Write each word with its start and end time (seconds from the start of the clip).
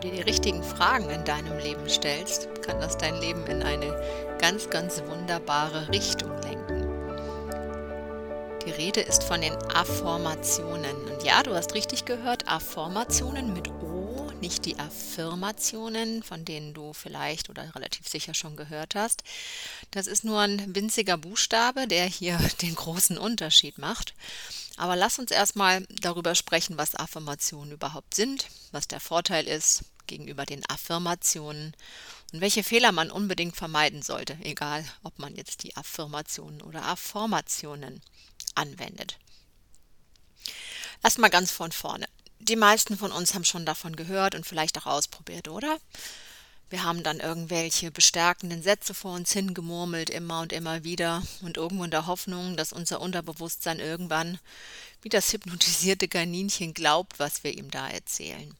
du 0.00 0.08
dir 0.08 0.16
die 0.16 0.22
richtigen 0.22 0.62
Fragen 0.62 1.10
in 1.10 1.24
deinem 1.24 1.58
Leben 1.58 1.88
stellst, 1.88 2.62
kann 2.62 2.80
das 2.80 2.96
dein 2.96 3.16
Leben 3.16 3.44
in 3.46 3.62
eine 3.62 3.94
ganz, 4.38 4.70
ganz 4.70 5.02
wunderbare 5.06 5.88
Richtung 5.88 6.30
lenken. 6.42 6.88
Die 8.64 8.70
Rede 8.70 9.00
ist 9.00 9.24
von 9.24 9.40
den 9.40 9.54
Affirmationen. 9.74 10.96
Und 11.10 11.22
ja, 11.24 11.42
du 11.42 11.54
hast 11.54 11.74
richtig 11.74 12.04
gehört, 12.04 12.46
Affirmationen 12.46 13.54
mit 13.54 13.68
O, 13.82 13.97
nicht 14.40 14.64
die 14.64 14.78
Affirmationen, 14.78 16.22
von 16.22 16.44
denen 16.44 16.74
du 16.74 16.92
vielleicht 16.92 17.50
oder 17.50 17.74
relativ 17.74 18.06
sicher 18.06 18.34
schon 18.34 18.56
gehört 18.56 18.94
hast. 18.94 19.24
Das 19.90 20.06
ist 20.06 20.24
nur 20.24 20.40
ein 20.40 20.74
winziger 20.74 21.16
Buchstabe, 21.16 21.88
der 21.88 22.06
hier 22.06 22.38
den 22.62 22.74
großen 22.74 23.18
Unterschied 23.18 23.78
macht. 23.78 24.14
Aber 24.76 24.94
lass 24.94 25.18
uns 25.18 25.30
erstmal 25.30 25.84
darüber 26.00 26.34
sprechen, 26.34 26.78
was 26.78 26.94
Affirmationen 26.94 27.72
überhaupt 27.72 28.14
sind, 28.14 28.46
was 28.70 28.86
der 28.86 29.00
Vorteil 29.00 29.46
ist 29.46 29.84
gegenüber 30.06 30.46
den 30.46 30.64
Affirmationen 30.70 31.74
und 32.32 32.40
welche 32.40 32.62
Fehler 32.62 32.92
man 32.92 33.10
unbedingt 33.10 33.56
vermeiden 33.56 34.02
sollte, 34.02 34.38
egal 34.42 34.84
ob 35.02 35.18
man 35.18 35.34
jetzt 35.34 35.62
die 35.62 35.76
Affirmationen 35.76 36.62
oder 36.62 36.84
Affirmationen 36.84 38.00
anwendet. 38.54 39.18
Erstmal 41.02 41.30
ganz 41.30 41.50
von 41.50 41.72
vorne. 41.72 42.06
Die 42.40 42.56
meisten 42.56 42.96
von 42.96 43.12
uns 43.12 43.34
haben 43.34 43.44
schon 43.44 43.66
davon 43.66 43.96
gehört 43.96 44.34
und 44.34 44.46
vielleicht 44.46 44.78
auch 44.78 44.86
ausprobiert, 44.86 45.48
oder? 45.48 45.78
Wir 46.70 46.82
haben 46.82 47.02
dann 47.02 47.18
irgendwelche 47.18 47.90
bestärkenden 47.90 48.62
Sätze 48.62 48.92
vor 48.92 49.14
uns 49.14 49.32
hingemurmelt, 49.32 50.10
immer 50.10 50.40
und 50.40 50.52
immer 50.52 50.84
wieder, 50.84 51.22
und 51.40 51.56
irgendwo 51.56 51.84
in 51.84 51.90
der 51.90 52.06
Hoffnung, 52.06 52.56
dass 52.56 52.74
unser 52.74 53.00
Unterbewusstsein 53.00 53.80
irgendwann, 53.80 54.38
wie 55.00 55.08
das 55.08 55.32
hypnotisierte 55.32 56.08
Kaninchen, 56.08 56.74
glaubt, 56.74 57.18
was 57.18 57.42
wir 57.42 57.56
ihm 57.56 57.70
da 57.70 57.88
erzählen. 57.88 58.54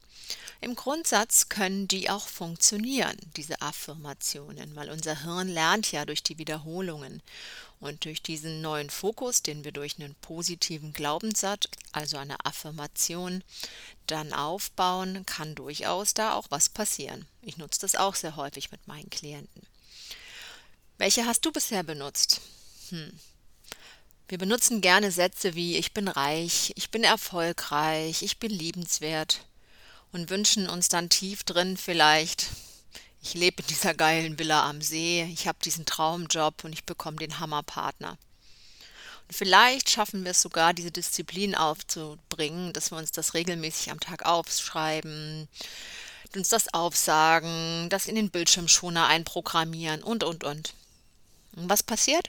Im 0.61 0.75
Grundsatz 0.75 1.49
können 1.49 1.87
die 1.87 2.11
auch 2.11 2.27
funktionieren, 2.27 3.17
diese 3.37 3.61
Affirmationen, 3.63 4.75
weil 4.75 4.91
unser 4.91 5.23
Hirn 5.23 5.49
lernt 5.49 5.93
ja 5.93 6.05
durch 6.05 6.23
die 6.23 6.39
Wiederholungen. 6.39 7.23
Und 7.81 8.05
durch 8.07 8.23
diesen 8.23 8.61
neuen 8.61 8.91
Fokus, 8.91 9.43
den 9.43 9.63
wir 9.63 9.71
durch 9.71 10.01
einen 10.01 10.17
positiven 10.17 10.93
Glaubenssatz, 10.93 11.69
also 11.93 12.17
eine 12.17 12.45
Affirmation, 12.45 13.45
dann 14.09 14.33
aufbauen, 14.33 15.25
kann 15.27 15.55
durchaus 15.55 16.13
da 16.13 16.35
auch 16.35 16.47
was 16.51 16.69
passieren. 16.69 17.27
Ich 17.41 17.57
nutze 17.57 17.81
das 17.81 17.95
auch 17.95 18.17
sehr 18.17 18.35
häufig 18.35 18.73
mit 18.73 18.89
meinen 18.89 19.11
Klienten. 19.11 19.63
Welche 20.97 21.25
hast 21.25 21.45
du 21.47 21.53
bisher 21.53 21.85
benutzt? 21.85 22.41
Hm. 22.91 23.13
Wir 24.27 24.39
benutzen 24.39 24.81
gerne 24.81 25.13
Sätze 25.13 25.55
wie 25.55 25.77
ich 25.77 25.95
bin 25.95 26.09
reich, 26.09 26.73
ich 26.75 26.91
bin 26.91 27.05
erfolgreich, 27.05 28.23
ich 28.23 28.39
bin 28.39 28.51
liebenswert 28.51 29.47
und 30.13 30.31
wünschen 30.31 30.69
uns 30.69 30.89
dann 30.89 31.11
tief 31.11 31.45
drin 31.45 31.77
vielleicht, 31.77 32.49
ich 33.23 33.35
lebe 33.35 33.63
in 33.63 33.69
dieser 33.69 33.95
geilen 33.95 34.39
Villa 34.39 34.69
am 34.69 34.81
See, 34.81 35.25
ich 35.33 35.47
habe 35.47 35.59
diesen 35.65 35.87
Traumjob 35.87 36.65
und 36.65 36.73
ich 36.73 36.85
bekomme 36.85 37.17
den 37.17 37.39
Hammerpartner. 37.41 38.17
Und 39.29 39.35
vielleicht 39.35 39.91
schaffen 39.91 40.25
wir 40.25 40.31
es 40.31 40.41
sogar, 40.41 40.73
diese 40.73 40.91
Disziplin 40.91 41.55
aufzubringen, 41.55 42.73
dass 42.73 42.91
wir 42.91 42.99
uns 42.99 43.13
das 43.13 43.35
regelmäßig 43.35 43.91
am 43.91 44.01
Tag 44.01 44.25
aufschreiben, 44.25 45.49
uns 46.35 46.49
das 46.49 46.73
aufsagen, 46.73 47.89
das 47.91 48.07
in 48.07 48.15
den 48.15 48.31
Bildschirmschoner 48.31 49.07
einprogrammieren 49.07 50.03
und, 50.03 50.25
und, 50.25 50.45
und. 50.45 50.75
Und 51.57 51.69
was 51.69 51.83
passiert? 51.83 52.29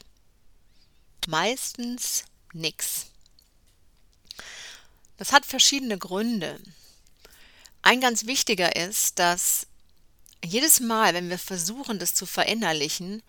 Meistens 1.28 2.26
nichts. 2.54 3.08
Das 5.18 5.32
hat 5.32 5.46
verschiedene 5.46 5.98
Gründe. 5.98 6.60
Ein 7.90 8.02
ganz 8.02 8.28
wichtiger 8.28 8.76
ist, 8.76 9.18
dass 9.18 9.66
jedes 10.46 10.80
Mal, 10.80 11.16
wenn 11.16 11.32
wir 11.32 11.40
versuchen, 11.40 11.98
das 11.98 12.14
zu 12.14 12.28
verinnerlichen, 12.28 13.24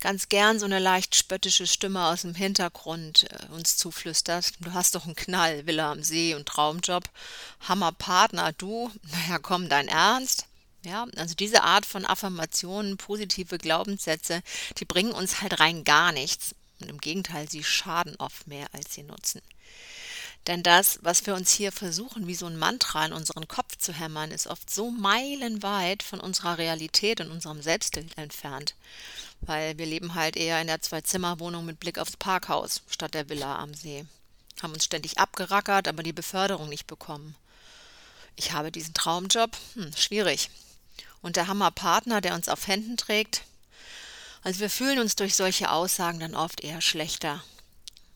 ganz 0.00 0.30
gern 0.30 0.58
so 0.58 0.64
eine 0.64 0.78
leicht 0.78 1.14
spöttische 1.14 1.66
Stimme 1.66 2.02
aus 2.06 2.22
dem 2.22 2.34
Hintergrund 2.34 3.26
äh, 3.30 3.52
uns 3.52 3.76
zuflüstert. 3.76 4.54
Du 4.60 4.72
hast 4.72 4.94
doch 4.94 5.04
einen 5.04 5.16
Knall, 5.16 5.66
Villa 5.66 5.92
am 5.92 6.02
See 6.02 6.34
und 6.34 6.48
Traumjob. 6.48 7.04
Hammerpartner, 7.68 8.54
du? 8.54 8.90
Naja, 9.02 9.38
komm, 9.38 9.68
dein 9.68 9.86
Ernst? 9.86 10.46
Ja, 10.82 11.06
also 11.18 11.34
diese 11.34 11.62
Art 11.62 11.84
von 11.84 12.06
Affirmationen, 12.06 12.96
positive 12.96 13.58
Glaubenssätze, 13.58 14.42
die 14.78 14.86
bringen 14.86 15.12
uns 15.12 15.42
halt 15.42 15.60
rein 15.60 15.84
gar 15.84 16.12
nichts. 16.12 16.54
Und 16.80 16.88
im 16.88 17.02
Gegenteil, 17.02 17.50
sie 17.50 17.62
schaden 17.62 18.16
oft 18.16 18.46
mehr, 18.46 18.68
als 18.72 18.94
sie 18.94 19.02
nutzen. 19.02 19.42
Denn 20.46 20.62
das, 20.62 21.00
was 21.02 21.26
wir 21.26 21.34
uns 21.34 21.50
hier 21.52 21.72
versuchen, 21.72 22.28
wie 22.28 22.34
so 22.34 22.46
ein 22.46 22.56
Mantra 22.56 23.04
in 23.04 23.12
unseren 23.12 23.48
Kopf 23.48 23.76
zu 23.78 23.92
hämmern, 23.92 24.30
ist 24.30 24.46
oft 24.46 24.70
so 24.70 24.90
meilenweit 24.92 26.04
von 26.04 26.20
unserer 26.20 26.58
Realität 26.58 27.20
und 27.20 27.32
unserem 27.32 27.62
Selbstbild 27.62 28.16
entfernt. 28.16 28.74
Weil 29.40 29.76
wir 29.76 29.86
leben 29.86 30.14
halt 30.14 30.36
eher 30.36 30.60
in 30.60 30.68
der 30.68 30.80
Zwei-Zimmer-Wohnung 30.80 31.64
mit 31.64 31.80
Blick 31.80 31.98
aufs 31.98 32.16
Parkhaus 32.16 32.82
statt 32.88 33.14
der 33.14 33.28
Villa 33.28 33.58
am 33.58 33.74
See. 33.74 34.06
Haben 34.62 34.74
uns 34.74 34.84
ständig 34.84 35.18
abgerackert, 35.18 35.88
aber 35.88 36.04
die 36.04 36.12
Beförderung 36.12 36.68
nicht 36.68 36.86
bekommen. 36.86 37.34
Ich 38.36 38.52
habe 38.52 38.70
diesen 38.70 38.94
Traumjob, 38.94 39.56
hm, 39.74 39.92
schwierig. 39.96 40.50
Und 41.22 41.36
der 41.36 41.48
Hammerpartner, 41.48 42.20
der 42.20 42.34
uns 42.34 42.48
auf 42.48 42.68
Händen 42.68 42.96
trägt. 42.96 43.42
Also 44.44 44.60
wir 44.60 44.70
fühlen 44.70 45.00
uns 45.00 45.16
durch 45.16 45.34
solche 45.34 45.70
Aussagen 45.72 46.20
dann 46.20 46.36
oft 46.36 46.62
eher 46.62 46.80
schlechter 46.80 47.42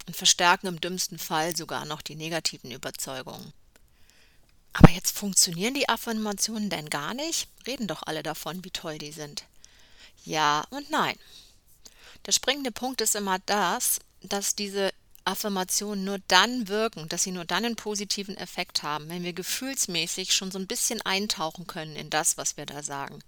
und 0.06 0.16
verstärken 0.16 0.66
im 0.66 0.81
dümmsten 0.81 1.19
Fall 1.19 1.56
sogar 1.56 1.84
noch 1.84 2.03
die 2.03 2.16
negativen 2.16 2.71
Überzeugungen. 2.71 3.53
Aber 4.72 4.91
jetzt 4.91 5.16
funktionieren 5.16 5.75
die 5.75 5.88
Affirmationen 5.88 6.71
denn 6.71 6.91
gar 6.91 7.15
nicht? 7.15 7.49
Reden 7.66 7.87
doch 7.87 8.03
alle 8.05 8.22
davon, 8.22 8.65
wie 8.65 8.71
toll 8.71 8.99
die 8.99 9.12
sind. 9.12 9.44
Ja 10.25 10.65
und 10.71 10.91
nein. 10.91 11.16
Der 12.27 12.33
springende 12.33 12.71
Punkt 12.71 13.00
ist 13.00 13.16
immer 13.16 13.38
das, 13.47 14.00
dass 14.22 14.55
diese 14.55 14.93
Affirmationen 15.25 16.05
nur 16.05 16.19
dann 16.28 16.69
wirken, 16.69 17.09
dass 17.09 17.22
sie 17.22 17.31
nur 17.31 17.44
dann 17.44 17.65
einen 17.65 17.77
positiven 17.77 18.37
Effekt 18.37 18.82
haben, 18.82 19.09
wenn 19.09 19.22
wir 19.22 19.32
gefühlsmäßig 19.32 20.34
schon 20.34 20.50
so 20.50 20.59
ein 20.59 20.67
bisschen 20.67 21.00
eintauchen 21.03 21.67
können 21.67 21.97
in 21.97 22.11
das, 22.11 22.37
was 22.37 22.56
wir 22.56 22.67
da 22.67 22.82
sagen. 22.82 23.21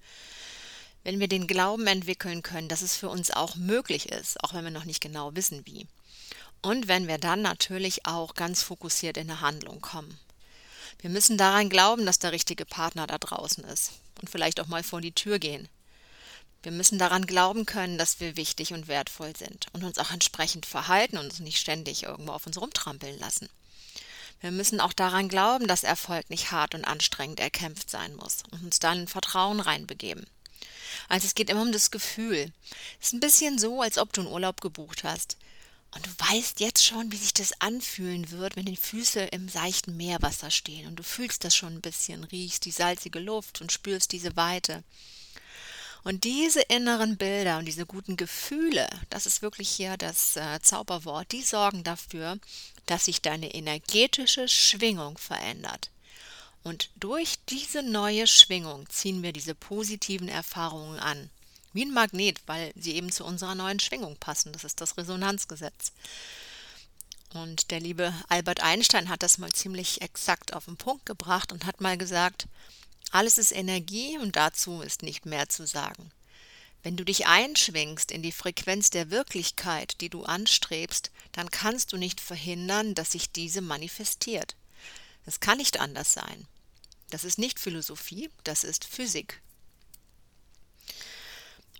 Wenn 1.05 1.21
wir 1.21 1.29
den 1.29 1.47
Glauben 1.47 1.87
entwickeln 1.87 2.43
können, 2.43 2.69
dass 2.69 2.83
es 2.83 2.97
für 2.97 3.09
uns 3.09 3.31
auch 3.31 3.57
möglich 3.57 4.11
ist, 4.11 4.43
auch 4.43 4.55
wenn 4.55 4.65
wir 4.65 4.71
noch 4.71 4.85
nicht 4.85 5.01
genau 5.01 5.35
wissen 5.35 5.67
wie. 5.67 5.87
Und 6.63 6.89
wenn 6.89 7.09
wir 7.09 7.19
dann 7.19 7.43
natürlich 7.43 8.07
auch 8.07 8.35
ganz 8.35 8.63
fokussiert 8.63 9.17
in 9.17 9.31
eine 9.31 9.41
Handlung 9.41 9.81
kommen. 9.81 10.19
Wir 11.01 11.11
müssen 11.11 11.37
daran 11.37 11.69
glauben, 11.69 12.07
dass 12.07 12.21
der 12.21 12.33
richtige 12.33 12.65
Partner 12.65 13.09
da 13.09 13.19
draußen 13.19 13.65
ist 13.65 13.93
und 14.21 14.31
vielleicht 14.31 14.61
auch 14.61 14.69
mal 14.69 14.85
vor 14.85 15.01
die 15.01 15.13
Tür 15.13 15.41
gehen. 15.41 15.69
Wir 16.63 16.71
müssen 16.71 16.99
daran 16.99 17.27
glauben 17.27 17.67
können, 17.67 17.99
dass 17.99 18.21
wir 18.21 18.37
wichtig 18.37 18.73
und 18.73 18.87
wertvoll 18.87 19.35
sind 19.37 19.67
und 19.73 19.83
uns 19.83 19.99
auch 19.99 20.13
entsprechend 20.13 20.65
verhalten 20.65 21.19
und 21.19 21.25
uns 21.25 21.41
nicht 21.41 21.59
ständig 21.59 22.05
irgendwo 22.05 22.33
auf 22.33 22.47
uns 22.47 22.61
rumtrampeln 22.61 23.19
lassen. 23.19 23.49
Wir 24.41 24.53
müssen 24.53 24.81
auch 24.81 24.93
daran 24.93 25.29
glauben, 25.29 25.67
dass 25.67 25.83
Erfolg 25.83 26.31
nicht 26.31 26.53
hart 26.53 26.77
und 26.77 26.85
anstrengend 26.85 27.41
erkämpft 27.41 27.91
sein 27.91 28.15
muss 28.15 28.45
und 28.53 28.63
uns 28.65 28.79
dann 28.79 29.01
in 29.01 29.09
Vertrauen 29.09 29.59
reinbegeben. 29.59 30.27
Also 31.09 31.27
es 31.27 31.35
geht 31.35 31.51
immer 31.51 31.63
um 31.63 31.73
das 31.73 31.91
Gefühl. 31.91 32.53
Es 33.01 33.09
ist 33.09 33.13
ein 33.15 33.21
bisschen 33.21 33.59
so, 33.59 33.83
als 33.83 33.99
ob 33.99 34.13
du 34.13 34.21
einen 34.21 34.31
Urlaub 34.31 34.61
gebucht 34.61 35.03
hast. 35.03 35.37
Und 35.95 36.07
du 36.07 36.11
weißt 36.31 36.61
jetzt 36.61 36.85
schon, 36.85 37.13
wie 37.13 37.17
sich 37.17 37.35
das 37.35 37.61
anfühlen 37.61 38.31
wird, 38.31 38.57
wenn 38.57 38.65
die 38.65 38.77
Füße 38.77 39.21
im 39.21 39.49
seichten 39.49 39.97
Meerwasser 39.97 40.51
stehen. 40.51 40.87
Und 40.87 40.97
du 40.97 41.03
fühlst 41.03 41.45
das 41.45 41.55
schon 41.55 41.75
ein 41.75 41.81
bisschen, 41.83 42.25
riechst 42.25 42.65
die 42.65 42.71
salzige 42.71 43.19
Luft 43.19 43.61
und 43.61 43.73
spürst 43.73 44.13
diese 44.13 44.35
Weite. 44.37 44.83
Und 46.05 46.25
diese 46.25 46.63
inneren 46.63 47.17
Bilder 47.17 47.59
und 47.59 47.67
diese 47.67 47.87
guten 47.87 48.17
Gefühle, 48.17 48.89
das 49.11 49.27
ist 49.27 49.43
wirklich 49.43 49.69
hier 49.69 49.97
das 49.97 50.37
äh, 50.37 50.59
Zauberwort, 50.61 51.31
die 51.31 51.43
sorgen 51.43 51.85
dafür, 51.85 52.39
dass 52.87 53.05
sich 53.05 53.23
deine 53.23 53.55
energetische 53.55 54.49
Schwingung 54.49 55.17
verändert. 55.17 55.91
Und 56.65 56.91
durch 56.97 57.37
diese 57.49 57.83
neue 57.83 58.27
Schwingung 58.27 58.89
ziehen 58.89 59.23
wir 59.23 59.33
diese 59.33 59.55
positiven 59.55 60.29
Erfahrungen 60.29 60.99
an. 60.99 61.31
Wie 61.73 61.85
ein 61.85 61.93
Magnet, 61.93 62.41
weil 62.47 62.73
sie 62.77 62.95
eben 62.95 63.11
zu 63.11 63.25
unserer 63.25 63.55
neuen 63.55 63.81
Schwingung 63.81 64.17
passen. 64.17 64.53
Das 64.53 64.65
ist 64.65 64.81
das 64.81 64.97
Resonanzgesetz. 64.97 65.93
Und 67.35 67.71
der 67.71 67.81
liebe 67.81 68.13
Albert 68.29 68.61
Einstein 68.61 69.09
hat 69.09 69.23
das 69.23 69.39
mal 69.39 69.53
ziemlich 69.53 70.03
exakt 70.03 70.53
auf 70.53 70.67
den 70.67 70.77
Punkt 70.77 71.07
gebracht 71.07 71.53
und 71.53 71.65
hat 71.65 71.81
mal 71.81 71.97
gesagt, 71.97 72.47
alles 73.11 73.39
ist 73.39 73.53
Energie 73.53 74.19
und 74.19 74.37
dazu 74.37 74.83
ist 74.83 75.03
nicht 75.03 75.27
mehr 75.27 75.49
zu 75.49 75.67
sagen. 75.67 76.11
Wenn 76.83 76.97
du 76.97 77.05
dich 77.05 77.27
einschwingst 77.27 78.11
in 78.11 78.23
die 78.23 78.33
Frequenz 78.33 78.91
der 78.91 79.11
Wirklichkeit, 79.11 80.01
die 80.01 80.09
du 80.09 80.25
anstrebst, 80.25 81.11
dann 81.31 81.51
kannst 81.51 81.93
du 81.93 81.97
nicht 81.97 82.21
verhindern, 82.21 82.95
dass 82.95 83.13
sich 83.13 83.31
diese 83.31 83.61
manifestiert. 83.61 84.57
Es 85.25 85.39
kann 85.39 85.59
nicht 85.59 85.79
anders 85.79 86.13
sein. 86.13 86.47
Das 87.11 87.25
ist 87.25 87.39
nicht 87.39 87.61
Philosophie, 87.61 88.31
das 88.43 88.65
ist 88.65 88.85
Physik. 88.87 89.42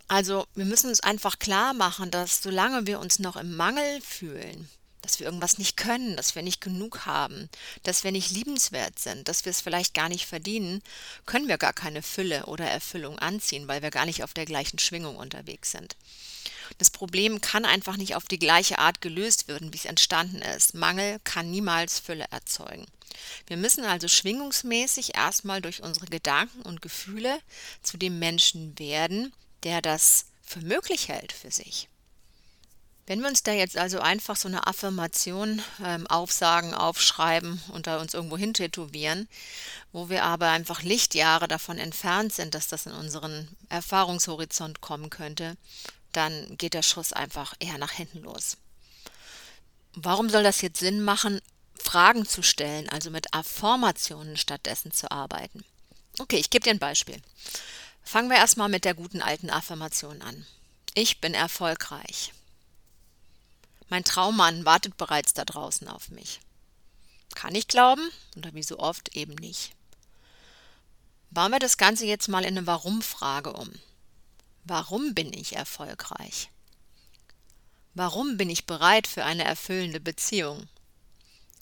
Also 0.07 0.45
wir 0.55 0.65
müssen 0.65 0.89
uns 0.89 0.99
einfach 0.99 1.39
klar 1.39 1.73
machen, 1.73 2.11
dass 2.11 2.41
solange 2.41 2.85
wir 2.85 2.99
uns 2.99 3.19
noch 3.19 3.35
im 3.35 3.55
Mangel 3.55 4.01
fühlen, 4.01 4.69
dass 5.01 5.19
wir 5.19 5.25
irgendwas 5.25 5.57
nicht 5.57 5.77
können, 5.77 6.15
dass 6.15 6.35
wir 6.35 6.41
nicht 6.41 6.61
genug 6.61 7.05
haben, 7.05 7.49
dass 7.83 8.03
wir 8.03 8.11
nicht 8.11 8.31
liebenswert 8.31 8.99
sind, 8.99 9.27
dass 9.27 9.45
wir 9.45 9.49
es 9.51 9.61
vielleicht 9.61 9.93
gar 9.93 10.09
nicht 10.09 10.25
verdienen, 10.25 10.81
können 11.25 11.47
wir 11.47 11.57
gar 11.57 11.73
keine 11.73 12.01
Fülle 12.01 12.45
oder 12.45 12.65
Erfüllung 12.65 13.19
anziehen, 13.19 13.67
weil 13.67 13.81
wir 13.81 13.91
gar 13.91 14.05
nicht 14.05 14.23
auf 14.23 14.33
der 14.33 14.45
gleichen 14.45 14.79
Schwingung 14.79 15.17
unterwegs 15.17 15.71
sind. 15.71 15.95
Das 16.77 16.89
Problem 16.89 17.41
kann 17.41 17.65
einfach 17.65 17.97
nicht 17.97 18.15
auf 18.15 18.25
die 18.25 18.39
gleiche 18.39 18.79
Art 18.79 19.01
gelöst 19.01 19.47
werden, 19.47 19.73
wie 19.73 19.77
es 19.77 19.85
entstanden 19.85 20.41
ist. 20.41 20.73
Mangel 20.73 21.19
kann 21.23 21.51
niemals 21.51 21.99
Fülle 21.99 22.25
erzeugen. 22.31 22.85
Wir 23.47 23.57
müssen 23.57 23.83
also 23.83 24.07
schwingungsmäßig 24.07 25.15
erstmal 25.15 25.61
durch 25.61 25.83
unsere 25.83 26.07
Gedanken 26.07 26.61
und 26.63 26.81
Gefühle 26.81 27.39
zu 27.83 27.97
dem 27.97 28.19
Menschen 28.19 28.77
werden, 28.79 29.33
der 29.63 29.81
das 29.81 30.25
für 30.41 30.61
möglich 30.61 31.07
hält 31.07 31.31
für 31.31 31.51
sich. 31.51 31.89
Wenn 33.05 33.19
wir 33.19 33.27
uns 33.27 33.43
da 33.43 33.51
jetzt 33.51 33.77
also 33.77 33.99
einfach 33.99 34.37
so 34.37 34.47
eine 34.47 34.65
Affirmation 34.65 35.61
ähm, 35.83 36.07
aufsagen, 36.07 36.73
aufschreiben 36.73 37.61
und 37.73 37.85
da 37.85 37.99
uns 37.99 38.13
irgendwo 38.13 38.37
hin 38.37 38.53
tätowieren, 38.53 39.27
wo 39.91 40.07
wir 40.07 40.23
aber 40.23 40.49
einfach 40.49 40.83
Lichtjahre 40.83 41.49
davon 41.49 41.77
entfernt 41.77 42.33
sind, 42.33 42.55
dass 42.55 42.69
das 42.69 42.85
in 42.85 42.93
unseren 42.93 43.49
Erfahrungshorizont 43.67 44.79
kommen 44.79 45.09
könnte, 45.09 45.57
dann 46.13 46.57
geht 46.57 46.75
der 46.75 46.83
Schuss 46.83 47.11
einfach 47.11 47.53
eher 47.59 47.77
nach 47.77 47.91
hinten 47.91 48.19
los. 48.19 48.57
Warum 49.95 50.29
soll 50.29 50.43
das 50.43 50.61
jetzt 50.61 50.79
Sinn 50.79 51.03
machen, 51.03 51.41
Fragen 51.75 52.25
zu 52.25 52.41
stellen, 52.41 52.87
also 52.87 53.09
mit 53.09 53.33
Affirmationen 53.33 54.37
stattdessen 54.37 54.91
zu 54.93 55.11
arbeiten? 55.11 55.65
Okay, 56.19 56.37
ich 56.37 56.49
gebe 56.49 56.63
dir 56.63 56.71
ein 56.71 56.79
Beispiel. 56.79 57.21
Fangen 58.03 58.29
wir 58.29 58.37
erstmal 58.37 58.69
mit 58.69 58.85
der 58.85 58.93
guten 58.93 59.21
alten 59.21 59.49
Affirmation 59.49 60.21
an. 60.21 60.45
Ich 60.93 61.21
bin 61.21 61.33
erfolgreich. 61.33 62.33
Mein 63.89 64.03
Traummann 64.03 64.65
wartet 64.65 64.97
bereits 64.97 65.33
da 65.33 65.45
draußen 65.45 65.87
auf 65.87 66.09
mich. 66.09 66.39
Kann 67.35 67.55
ich 67.55 67.67
glauben 67.67 68.09
oder 68.37 68.53
wie 68.53 68.63
so 68.63 68.79
oft 68.79 69.15
eben 69.15 69.33
nicht. 69.35 69.73
Bauen 71.31 71.51
wir 71.51 71.59
das 71.59 71.77
Ganze 71.77 72.05
jetzt 72.05 72.27
mal 72.27 72.43
in 72.43 72.57
eine 72.57 72.67
Warum-Frage 72.67 73.53
um. 73.53 73.71
Warum 74.65 75.15
bin 75.15 75.33
ich 75.33 75.55
erfolgreich? 75.55 76.49
Warum 77.95 78.37
bin 78.37 78.49
ich 78.49 78.65
bereit 78.65 79.07
für 79.07 79.25
eine 79.25 79.43
erfüllende 79.43 79.99
Beziehung? 79.99 80.67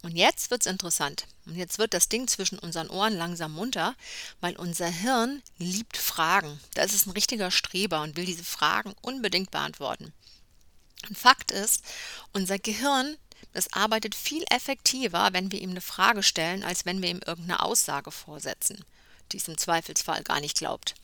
Und 0.04 0.16
jetzt 0.16 0.50
wird's 0.50 0.66
interessant. 0.66 1.28
Und 1.46 1.56
jetzt 1.56 1.78
wird 1.78 1.94
das 1.94 2.10
Ding 2.10 2.28
zwischen 2.28 2.58
unseren 2.58 2.90
Ohren 2.90 3.16
langsam 3.16 3.54
munter, 3.54 3.96
weil 4.40 4.56
unser 4.56 4.88
Hirn 4.88 5.44
liebt 5.58 5.98
Fragen. 5.98 6.60
Da 6.74 6.84
ist 6.84 6.96
es 6.96 7.06
ein 7.06 7.12
richtiger 7.12 7.52
Streber 7.52 8.02
und 8.02 8.16
will 8.16 8.26
diese 8.26 8.44
Fragen 8.44 8.94
unbedingt 9.02 9.52
beantworten. 9.52 10.12
Und 11.08 11.18
Fakt 11.18 11.52
ist, 11.52 11.84
unser 12.34 12.58
Gehirn, 12.58 13.18
das 13.54 13.74
arbeitet 13.74 14.16
viel 14.16 14.44
effektiver, 14.50 15.30
wenn 15.34 15.52
wir 15.52 15.62
ihm 15.62 15.72
eine 15.72 15.82
Frage 15.82 16.24
stellen, 16.24 16.64
als 16.64 16.86
wenn 16.86 17.02
wir 17.02 17.10
ihm 17.10 17.22
irgendeine 17.26 17.62
Aussage 17.62 18.12
vorsetzen, 18.12 18.84
die 19.32 19.38
es 19.38 19.48
im 19.48 19.58
Zweifelsfall 19.58 20.24
gar 20.24 20.40
nicht 20.40 20.58
glaubt. 20.58 20.96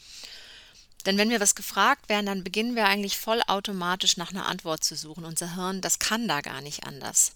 Denn 1.05 1.17
wenn 1.17 1.29
wir 1.29 1.39
was 1.39 1.55
gefragt 1.55 2.09
werden, 2.09 2.25
dann 2.25 2.44
beginnen 2.44 2.75
wir 2.75 2.85
eigentlich 2.85 3.17
vollautomatisch 3.17 4.17
nach 4.17 4.31
einer 4.31 4.45
Antwort 4.45 4.83
zu 4.83 4.95
suchen. 4.95 5.23
Unser 5.23 5.55
Hirn, 5.55 5.81
das 5.81 5.99
kann 5.99 6.27
da 6.27 6.41
gar 6.41 6.61
nicht 6.61 6.83
anders. 6.83 7.31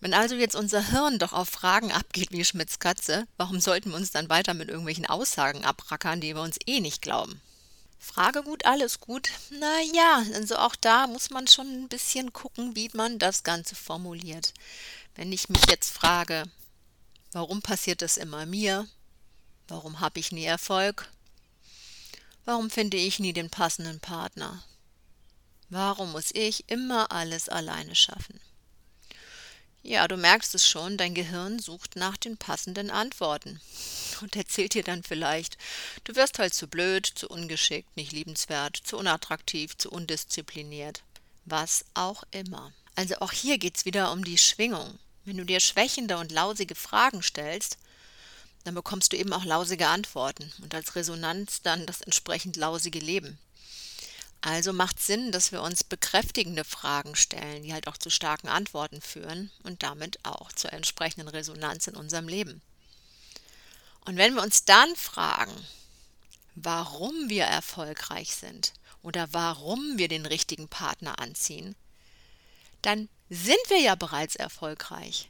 Wenn 0.00 0.14
also 0.14 0.34
jetzt 0.34 0.54
unser 0.54 0.90
Hirn 0.90 1.18
doch 1.18 1.32
auf 1.32 1.48
Fragen 1.48 1.92
abgeht 1.92 2.30
wie 2.30 2.44
Schmidts 2.44 2.78
Katze, 2.78 3.26
warum 3.36 3.60
sollten 3.60 3.90
wir 3.90 3.96
uns 3.96 4.10
dann 4.10 4.28
weiter 4.28 4.54
mit 4.54 4.68
irgendwelchen 4.68 5.06
Aussagen 5.06 5.64
abrackern, 5.64 6.20
die 6.20 6.34
wir 6.34 6.42
uns 6.42 6.58
eh 6.66 6.80
nicht 6.80 7.00
glauben? 7.00 7.40
Frage 7.98 8.42
gut, 8.42 8.66
alles 8.66 9.00
gut. 9.00 9.30
Na 9.50 9.80
ja, 9.94 10.22
also 10.34 10.56
auch 10.56 10.76
da 10.76 11.06
muss 11.06 11.30
man 11.30 11.48
schon 11.48 11.66
ein 11.66 11.88
bisschen 11.88 12.34
gucken, 12.34 12.76
wie 12.76 12.90
man 12.92 13.18
das 13.18 13.44
Ganze 13.44 13.74
formuliert. 13.74 14.52
Wenn 15.14 15.32
ich 15.32 15.48
mich 15.48 15.64
jetzt 15.70 15.90
frage, 15.90 16.44
warum 17.32 17.62
passiert 17.62 18.02
das 18.02 18.18
immer 18.18 18.44
mir? 18.44 18.86
Warum 19.68 20.00
habe 20.00 20.20
ich 20.20 20.32
nie 20.32 20.44
Erfolg? 20.44 21.10
Warum 22.44 22.68
finde 22.68 22.98
ich 22.98 23.20
nie 23.20 23.32
den 23.32 23.48
passenden 23.48 24.00
Partner? 24.00 24.62
Warum 25.70 26.12
muss 26.12 26.30
ich 26.32 26.68
immer 26.68 27.10
alles 27.10 27.48
alleine 27.48 27.94
schaffen? 27.94 28.38
Ja, 29.86 30.08
du 30.08 30.16
merkst 30.16 30.54
es 30.54 30.66
schon, 30.66 30.96
dein 30.96 31.12
Gehirn 31.12 31.58
sucht 31.58 31.94
nach 31.94 32.16
den 32.16 32.38
passenden 32.38 32.90
Antworten 32.90 33.60
und 34.22 34.34
erzählt 34.34 34.72
dir 34.72 34.82
dann 34.82 35.02
vielleicht, 35.02 35.58
du 36.04 36.16
wirst 36.16 36.38
halt 36.38 36.54
zu 36.54 36.68
blöd, 36.68 37.04
zu 37.04 37.28
ungeschickt, 37.28 37.94
nicht 37.94 38.10
liebenswert, 38.12 38.78
zu 38.78 38.96
unattraktiv, 38.96 39.76
zu 39.76 39.90
undiszipliniert, 39.90 41.02
was 41.44 41.84
auch 41.92 42.24
immer. 42.30 42.72
Also 42.94 43.16
auch 43.16 43.30
hier 43.30 43.58
geht's 43.58 43.84
wieder 43.84 44.10
um 44.10 44.24
die 44.24 44.38
Schwingung. 44.38 44.98
Wenn 45.26 45.36
du 45.36 45.44
dir 45.44 45.60
schwächende 45.60 46.16
und 46.16 46.32
lausige 46.32 46.74
Fragen 46.74 47.22
stellst, 47.22 47.76
dann 48.64 48.74
bekommst 48.74 49.12
du 49.12 49.18
eben 49.18 49.34
auch 49.34 49.44
lausige 49.44 49.88
Antworten 49.88 50.50
und 50.62 50.74
als 50.74 50.96
Resonanz 50.96 51.60
dann 51.60 51.84
das 51.84 52.00
entsprechend 52.00 52.56
lausige 52.56 53.00
Leben. 53.00 53.38
Also 54.46 54.74
macht 54.74 55.00
Sinn, 55.00 55.32
dass 55.32 55.52
wir 55.52 55.62
uns 55.62 55.84
bekräftigende 55.84 56.64
Fragen 56.64 57.16
stellen, 57.16 57.62
die 57.62 57.72
halt 57.72 57.88
auch 57.88 57.96
zu 57.96 58.10
starken 58.10 58.48
Antworten 58.48 59.00
führen 59.00 59.50
und 59.62 59.82
damit 59.82 60.18
auch 60.22 60.52
zur 60.52 60.70
entsprechenden 60.74 61.28
Resonanz 61.28 61.86
in 61.86 61.96
unserem 61.96 62.28
Leben. 62.28 62.60
Und 64.04 64.18
wenn 64.18 64.34
wir 64.34 64.42
uns 64.42 64.66
dann 64.66 64.94
fragen, 64.96 65.54
warum 66.56 67.30
wir 67.30 67.44
erfolgreich 67.44 68.34
sind 68.34 68.74
oder 69.02 69.32
warum 69.32 69.96
wir 69.96 70.08
den 70.08 70.26
richtigen 70.26 70.68
Partner 70.68 71.18
anziehen, 71.18 71.74
dann 72.82 73.08
sind 73.30 73.56
wir 73.68 73.80
ja 73.80 73.94
bereits 73.94 74.36
erfolgreich. 74.36 75.26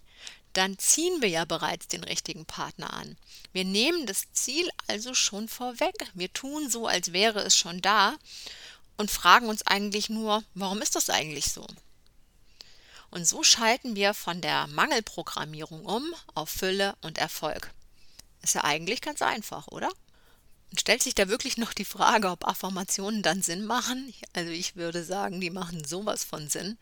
Dann 0.55 0.77
ziehen 0.77 1.23
wir 1.23 1.29
ja 1.29 1.45
bereits 1.45 1.87
den 1.87 2.03
richtigen 2.03 2.47
Partner 2.47 2.93
an. 2.93 3.17
Wir 3.53 3.65
nehmen 3.65 4.07
das 4.07 4.33
Ziel 4.33 4.69
also 4.89 5.15
schon 5.15 5.47
vorweg. 5.47 5.95
Wir 6.15 6.33
tun 6.33 6.69
so, 6.69 6.89
als 6.89 7.13
wäre 7.13 7.43
es 7.43 7.57
schon 7.57 7.81
da 7.81 8.17
und 8.97 9.11
fragen 9.11 9.49
uns 9.49 9.67
eigentlich 9.67 10.09
nur, 10.09 10.43
warum 10.55 10.83
ist 10.83 10.97
das 10.97 11.11
eigentlich 11.11 11.53
so? 11.53 11.67
Und 13.11 13.27
so 13.27 13.43
schalten 13.43 13.95
wir 13.95 14.13
von 14.13 14.41
der 14.41 14.67
Mangelprogrammierung 14.67 15.85
um 15.85 16.15
auf 16.35 16.51
Fülle 16.51 16.97
und 17.03 17.19
Erfolg. 17.19 17.71
Ist 18.43 18.57
ja 18.57 18.65
eigentlich 18.65 19.01
ganz 19.01 19.23
einfach, 19.23 19.69
oder? 19.69 19.89
Und 20.71 20.81
stellt 20.81 21.03
sich 21.03 21.15
da 21.15 21.29
wirklich 21.29 21.57
noch 21.57 21.73
die 21.73 21.85
Frage, 21.85 22.29
ob 22.29 22.47
Affirmationen 22.47 23.23
dann 23.23 23.43
Sinn 23.43 23.65
machen? 23.65 24.13
Also 24.33 24.51
ich 24.51 24.75
würde 24.75 25.05
sagen, 25.05 25.41
die 25.41 25.51
machen 25.51 25.85
sowas 25.85 26.25
von 26.25 26.49
Sinn. 26.49 26.77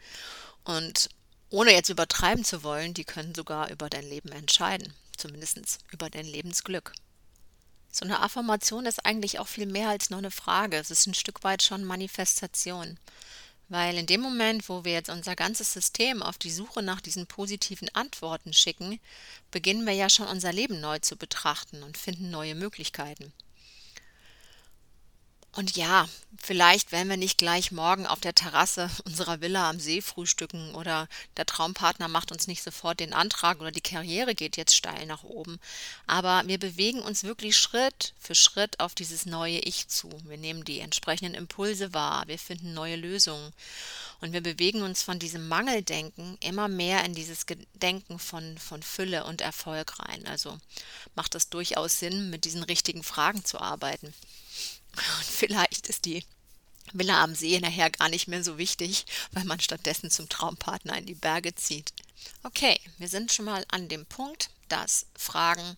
Und 0.65 1.11
ohne 1.51 1.73
jetzt 1.73 1.91
übertreiben 1.91 2.45
zu 2.45 2.63
wollen, 2.63 2.95
die 2.95 3.05
können 3.05 3.35
sogar 3.35 3.71
über 3.71 3.91
dein 3.91 4.09
Leben 4.09 4.33
entscheiden, 4.33 4.95
zumindest 5.19 5.81
über 5.91 6.09
dein 6.09 6.25
Lebensglück. 6.25 6.95
So 7.95 8.07
eine 8.07 8.21
Affirmation 8.21 8.87
ist 8.87 9.05
eigentlich 9.05 9.39
auch 9.39 9.49
viel 9.49 9.67
mehr 9.67 9.91
als 9.91 10.09
nur 10.09 10.19
eine 10.19 10.31
Frage. 10.31 10.79
Es 10.79 10.91
ist 10.91 11.07
ein 11.07 11.13
Stück 11.13 11.45
weit 11.45 11.63
schon 11.63 11.85
Manifestation. 11.85 12.99
Weil 13.69 13.99
in 13.99 14.07
dem 14.07 14.23
Moment, 14.23 14.69
wo 14.71 14.85
wir 14.85 14.93
jetzt 14.93 15.11
unser 15.11 15.37
ganzes 15.37 15.75
System 15.75 16.23
auf 16.23 16.39
die 16.39 16.51
Suche 16.51 16.83
nach 16.83 17.03
diesen 17.03 17.27
positiven 17.27 17.95
Antworten 17.95 18.55
schicken, 18.55 18.99
beginnen 19.51 19.87
wir 19.87 19.93
ja 19.93 20.09
schon 20.09 20.27
unser 20.27 20.55
Leben 20.55 20.81
neu 20.81 21.01
zu 21.01 21.17
betrachten 21.17 21.83
und 21.83 21.99
finden 21.99 22.31
neue 22.31 22.55
Möglichkeiten. 22.55 23.33
Und 25.55 25.77
ja, 25.77 26.09
vielleicht 26.39 26.93
werden 26.93 27.11
wir 27.11 27.19
nicht 27.19 27.37
gleich 27.37 27.73
morgen 27.73 28.07
auf 28.07 28.21
der 28.21 28.35
Terrasse 28.35 28.89
unserer 29.05 29.43
Villa 29.43 29.69
am 29.69 29.81
See 29.81 30.01
frühstücken 30.01 30.75
oder 30.75 31.09
der 31.37 31.45
Traumpartner 31.45 32.09
macht 32.09 32.33
uns 32.33 32.47
nicht 32.47 32.63
sofort 32.63 33.01
den 33.01 33.13
Antrag 33.13 33.61
oder 33.61 33.71
die 33.71 33.83
Karriere 33.83 34.35
geht 34.35 34.57
jetzt 34.57 34.75
steil 34.75 35.05
nach 35.05 35.25
oben. 35.25 35.61
Aber 36.07 36.43
wir 36.47 36.59
bewegen 36.59 37.01
uns 37.01 37.23
wirklich 37.25 37.59
Schritt 37.59 38.15
für 38.19 38.35
Schritt 38.35 38.81
auf 38.81 38.95
dieses 38.95 39.27
neue 39.27 39.59
Ich 39.59 39.89
zu. 39.89 40.09
Wir 40.25 40.39
nehmen 40.39 40.65
die 40.65 40.81
entsprechenden 40.81 41.35
Impulse 41.35 41.93
wahr, 41.93 42.25
wir 42.29 42.39
finden 42.39 42.73
neue 42.73 42.97
Lösungen 42.97 43.53
und 44.23 44.33
wir 44.33 44.41
bewegen 44.41 44.81
uns 44.81 45.03
von 45.03 45.19
diesem 45.19 45.49
Mangeldenken 45.49 46.39
immer 46.41 46.69
mehr 46.69 47.05
in 47.05 47.15
dieses 47.15 47.45
Gedenken 47.45 48.19
von, 48.19 48.57
von 48.57 48.83
Fülle 48.83 49.25
und 49.25 49.43
Erfolg 49.43 49.99
rein. 49.99 50.27
Also 50.27 50.59
macht 51.15 51.35
es 51.35 51.51
durchaus 51.51 51.99
Sinn, 51.99 52.31
mit 52.31 52.47
diesen 52.47 52.63
richtigen 52.63 53.03
Fragen 53.03 53.45
zu 53.45 53.61
arbeiten. 53.61 54.15
Und 54.97 55.25
vielleicht 55.25 55.87
ist 55.87 56.05
die 56.05 56.25
Villa 56.93 57.23
am 57.23 57.35
See 57.35 57.59
nachher 57.61 57.91
gar 57.91 58.09
nicht 58.09 58.29
mehr 58.29 58.45
so 58.45 58.59
wichtig, 58.59 59.07
weil 59.33 59.45
man 59.45 59.61
stattdessen 59.61 60.11
zum 60.11 60.29
Traumpartner 60.29 60.99
in 60.99 61.07
die 61.07 61.15
Berge 61.15 61.55
zieht. 61.55 61.93
Okay, 62.43 62.79
wir 62.99 63.09
sind 63.09 63.33
schon 63.33 63.47
mal 63.47 63.65
an 63.69 63.89
dem 63.89 64.07
Punkt, 64.07 64.51
dass 64.69 65.07
Fragen 65.17 65.77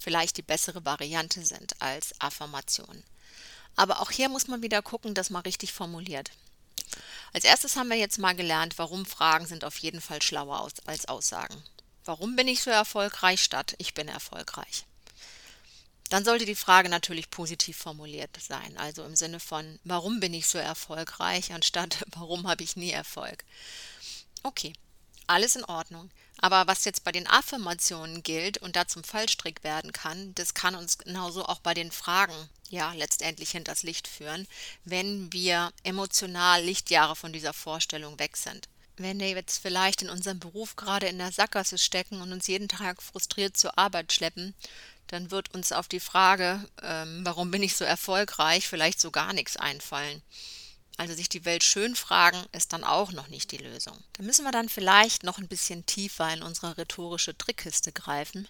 vielleicht 0.00 0.36
die 0.36 0.42
bessere 0.42 0.84
Variante 0.84 1.44
sind 1.44 1.80
als 1.80 2.18
Affirmationen. 2.20 3.02
Aber 3.76 4.00
auch 4.00 4.10
hier 4.10 4.28
muss 4.28 4.48
man 4.48 4.62
wieder 4.62 4.82
gucken, 4.82 5.14
dass 5.14 5.30
man 5.30 5.42
richtig 5.42 5.72
formuliert. 5.72 6.30
Als 7.32 7.44
erstes 7.44 7.76
haben 7.76 7.88
wir 7.88 7.96
jetzt 7.96 8.18
mal 8.18 8.34
gelernt, 8.34 8.78
warum 8.78 9.06
Fragen 9.06 9.46
sind 9.46 9.64
auf 9.64 9.78
jeden 9.78 10.00
Fall 10.00 10.22
schlauer 10.22 10.68
als 10.86 11.06
Aussagen. 11.06 11.62
Warum 12.04 12.36
bin 12.36 12.48
ich 12.48 12.62
so 12.62 12.70
erfolgreich 12.70 13.42
statt 13.42 13.74
ich 13.78 13.94
bin 13.94 14.08
erfolgreich? 14.08 14.86
Dann 16.08 16.24
sollte 16.24 16.46
die 16.46 16.54
Frage 16.54 16.88
natürlich 16.88 17.30
positiv 17.30 17.76
formuliert 17.76 18.30
sein, 18.40 18.76
also 18.78 19.04
im 19.04 19.16
Sinne 19.16 19.40
von, 19.40 19.78
warum 19.84 20.20
bin 20.20 20.32
ich 20.32 20.46
so 20.46 20.58
erfolgreich, 20.58 21.52
anstatt 21.52 22.04
warum 22.14 22.48
habe 22.48 22.64
ich 22.64 22.76
nie 22.76 22.90
Erfolg. 22.90 23.44
Okay, 24.42 24.72
alles 25.26 25.56
in 25.56 25.64
Ordnung. 25.64 26.10
Aber 26.40 26.68
was 26.68 26.84
jetzt 26.84 27.02
bei 27.02 27.10
den 27.10 27.26
Affirmationen 27.26 28.22
gilt 28.22 28.58
und 28.58 28.76
da 28.76 28.86
zum 28.86 29.02
Fallstrick 29.02 29.64
werden 29.64 29.92
kann, 29.92 30.34
das 30.36 30.54
kann 30.54 30.76
uns 30.76 30.96
genauso 30.98 31.44
auch 31.44 31.58
bei 31.58 31.74
den 31.74 31.90
Fragen 31.90 32.48
ja 32.70 32.92
letztendlich 32.92 33.50
hinters 33.50 33.82
Licht 33.82 34.06
führen, 34.06 34.46
wenn 34.84 35.32
wir 35.32 35.72
emotional 35.82 36.62
Lichtjahre 36.62 37.16
von 37.16 37.32
dieser 37.32 37.52
Vorstellung 37.52 38.18
weg 38.18 38.36
sind. 38.36 38.68
Wenn 38.96 39.20
wir 39.20 39.30
jetzt 39.30 39.58
vielleicht 39.58 40.02
in 40.02 40.10
unserem 40.10 40.38
Beruf 40.38 40.76
gerade 40.76 41.06
in 41.06 41.18
der 41.18 41.32
Sackgasse 41.32 41.78
stecken 41.78 42.20
und 42.20 42.32
uns 42.32 42.46
jeden 42.46 42.68
Tag 42.68 43.02
frustriert 43.02 43.56
zur 43.56 43.78
Arbeit 43.78 44.12
schleppen, 44.12 44.54
dann 45.08 45.30
wird 45.30 45.54
uns 45.54 45.72
auf 45.72 45.88
die 45.88 46.00
Frage, 46.00 46.64
ähm, 46.82 47.20
warum 47.24 47.50
bin 47.50 47.62
ich 47.62 47.76
so 47.76 47.84
erfolgreich, 47.84 48.68
vielleicht 48.68 49.00
so 49.00 49.10
gar 49.10 49.32
nichts 49.32 49.56
einfallen. 49.56 50.22
Also 50.96 51.14
sich 51.14 51.28
die 51.28 51.44
Welt 51.44 51.62
schön 51.62 51.94
fragen, 51.94 52.44
ist 52.52 52.72
dann 52.72 52.84
auch 52.84 53.12
noch 53.12 53.28
nicht 53.28 53.52
die 53.52 53.58
Lösung. 53.58 53.96
Da 54.14 54.22
müssen 54.22 54.44
wir 54.44 54.52
dann 54.52 54.68
vielleicht 54.68 55.22
noch 55.22 55.38
ein 55.38 55.48
bisschen 55.48 55.86
tiefer 55.86 56.32
in 56.32 56.42
unsere 56.42 56.76
rhetorische 56.76 57.36
Trickkiste 57.36 57.92
greifen, 57.92 58.48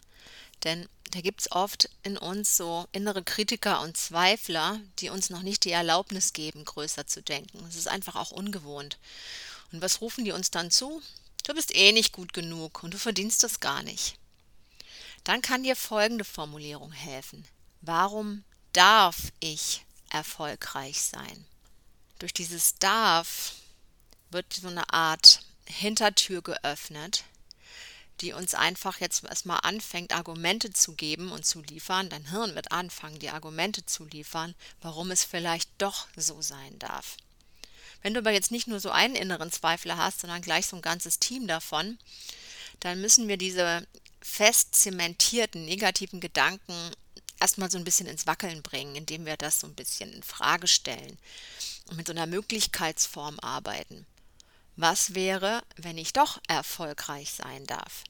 denn 0.64 0.88
da 1.10 1.20
gibt 1.20 1.42
es 1.42 1.52
oft 1.52 1.88
in 2.02 2.18
uns 2.18 2.56
so 2.56 2.86
innere 2.92 3.22
Kritiker 3.22 3.80
und 3.80 3.96
Zweifler, 3.96 4.80
die 4.98 5.08
uns 5.08 5.30
noch 5.30 5.42
nicht 5.42 5.64
die 5.64 5.70
Erlaubnis 5.70 6.32
geben, 6.32 6.64
größer 6.64 7.06
zu 7.06 7.22
denken. 7.22 7.64
Es 7.68 7.76
ist 7.76 7.88
einfach 7.88 8.16
auch 8.16 8.30
ungewohnt. 8.30 8.98
Und 9.72 9.80
was 9.80 10.00
rufen 10.00 10.24
die 10.24 10.32
uns 10.32 10.50
dann 10.50 10.70
zu? 10.70 11.02
Du 11.46 11.54
bist 11.54 11.74
eh 11.74 11.92
nicht 11.92 12.12
gut 12.12 12.32
genug 12.32 12.82
und 12.82 12.92
du 12.92 12.98
verdienst 12.98 13.42
das 13.42 13.60
gar 13.60 13.82
nicht. 13.82 14.17
Dann 15.25 15.42
kann 15.42 15.62
dir 15.62 15.76
folgende 15.76 16.25
Formulierung 16.25 16.92
helfen. 16.92 17.44
Warum 17.80 18.44
darf 18.72 19.16
ich 19.40 19.84
erfolgreich 20.10 21.00
sein? 21.00 21.46
Durch 22.18 22.32
dieses 22.32 22.76
darf 22.78 23.54
wird 24.30 24.52
so 24.52 24.68
eine 24.68 24.92
Art 24.92 25.40
Hintertür 25.66 26.42
geöffnet, 26.42 27.25
die 28.20 28.32
uns 28.32 28.54
einfach 28.54 29.00
jetzt 29.00 29.22
erstmal 29.25 29.60
anfängt, 29.62 30.12
Argumente 30.12 30.72
zu 30.72 30.94
geben 30.94 31.30
und 31.30 31.46
zu 31.46 31.62
liefern. 31.62 32.08
Dein 32.08 32.30
Hirn 32.30 32.54
wird 32.54 32.72
anfangen, 32.72 33.18
die 33.18 33.30
Argumente 33.30 33.87
zu 33.87 34.04
liefern, 34.04 34.54
warum 34.80 35.10
es 35.10 35.25
vielleicht 35.25 35.70
doch 35.78 36.08
so 36.16 36.42
sein 36.42 36.78
darf. 36.78 37.16
Wenn 38.02 38.14
du 38.14 38.20
aber 38.20 38.32
jetzt 38.32 38.50
nicht 38.50 38.66
nur 38.66 38.80
so 38.80 38.90
einen 38.90 39.14
inneren 39.14 39.52
Zweifler 39.52 39.96
hast, 39.96 40.20
sondern 40.20 40.42
gleich 40.42 40.66
so 40.66 40.76
ein 40.76 40.82
ganzes 40.82 41.18
Team 41.18 41.46
davon, 41.46 41.98
dann 42.80 43.00
müssen 43.00 43.28
wir 43.28 43.37
diese 43.37 43.87
fest 44.20 44.75
zementierten 44.75 45.64
negativen 45.64 46.20
Gedanken 46.20 46.92
erstmal 47.40 47.70
so 47.70 47.78
ein 47.78 47.84
bisschen 47.84 48.06
ins 48.06 48.26
Wackeln 48.26 48.62
bringen, 48.62 48.96
indem 48.96 49.26
wir 49.26 49.37
das 49.37 49.60
so 49.60 49.66
ein 49.66 49.75
bisschen 49.75 50.12
in 50.12 50.22
Frage 50.22 50.68
stellen 50.68 51.18
und 51.88 51.96
mit 51.96 52.06
so 52.06 52.12
einer 52.12 52.26
Möglichkeitsform 52.26 53.38
arbeiten. 53.40 54.06
Was 54.76 55.14
wäre, 55.14 55.62
wenn 55.76 55.98
ich 55.98 56.12
doch 56.12 56.40
erfolgreich 56.46 57.32
sein 57.32 57.66
darf? 57.66 58.04